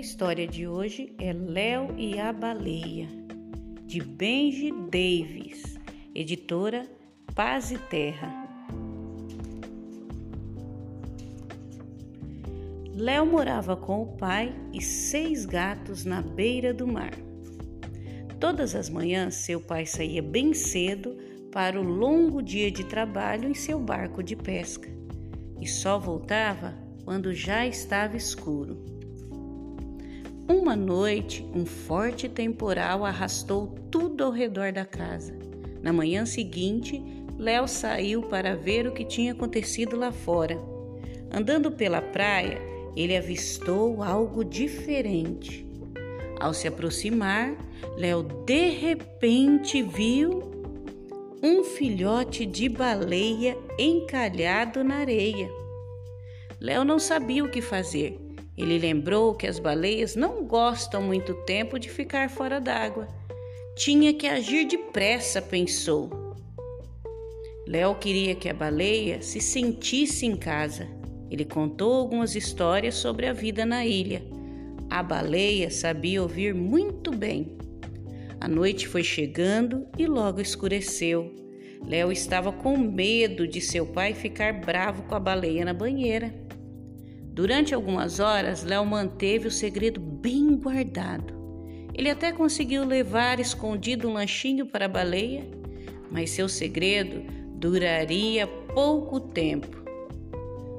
[0.00, 3.06] história de hoje é Léo e a Baleia,
[3.84, 5.78] de Benji Davis,
[6.14, 6.88] editora
[7.34, 8.32] Paz e Terra.
[12.94, 17.12] Léo morava com o pai e seis gatos na beira do mar.
[18.40, 21.14] Todas as manhãs, seu pai saía bem cedo
[21.52, 24.88] para o longo dia de trabalho em seu barco de pesca
[25.60, 26.74] e só voltava
[27.04, 28.99] quando já estava escuro.
[30.50, 35.32] Uma noite, um forte temporal arrastou tudo ao redor da casa.
[35.80, 37.00] Na manhã seguinte,
[37.38, 40.60] Léo saiu para ver o que tinha acontecido lá fora.
[41.32, 42.60] Andando pela praia,
[42.96, 45.64] ele avistou algo diferente.
[46.40, 47.54] Ao se aproximar,
[47.96, 50.50] Léo de repente viu
[51.40, 55.48] um filhote de baleia encalhado na areia.
[56.60, 58.18] Léo não sabia o que fazer
[58.60, 63.08] ele lembrou que as baleias não gostam muito tempo de ficar fora d'água.
[63.74, 66.10] Tinha que agir depressa, pensou.
[67.66, 70.86] Léo queria que a baleia se sentisse em casa.
[71.30, 74.22] Ele contou algumas histórias sobre a vida na ilha.
[74.90, 77.56] A baleia sabia ouvir muito bem.
[78.40, 81.34] A noite foi chegando e logo escureceu.
[81.86, 86.49] Léo estava com medo de seu pai ficar bravo com a baleia na banheira.
[87.40, 91.32] Durante algumas horas, Léo manteve o segredo bem guardado.
[91.94, 95.48] Ele até conseguiu levar escondido um lanchinho para a baleia,
[96.10, 97.22] mas seu segredo
[97.54, 99.82] duraria pouco tempo.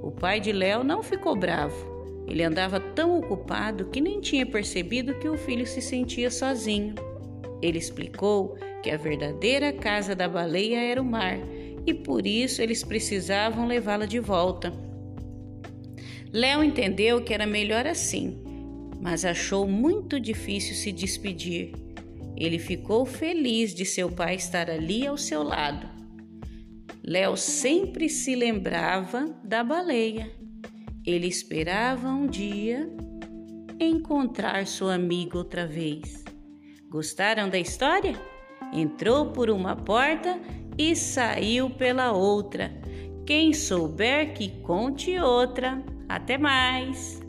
[0.00, 1.74] O pai de Léo não ficou bravo.
[2.28, 6.94] Ele andava tão ocupado que nem tinha percebido que o filho se sentia sozinho.
[7.60, 11.36] Ele explicou que a verdadeira casa da baleia era o mar
[11.84, 14.83] e por isso eles precisavam levá-la de volta.
[16.34, 18.42] Léo entendeu que era melhor assim,
[19.00, 21.70] mas achou muito difícil se despedir.
[22.36, 25.88] Ele ficou feliz de seu pai estar ali ao seu lado.
[27.04, 30.28] Léo sempre se lembrava da baleia.
[31.06, 32.90] Ele esperava um dia
[33.78, 36.24] encontrar sua amiga outra vez.
[36.88, 38.20] Gostaram da história?
[38.72, 40.40] Entrou por uma porta
[40.76, 42.72] e saiu pela outra.
[43.24, 45.93] Quem souber que conte outra.
[46.08, 47.23] Até mais!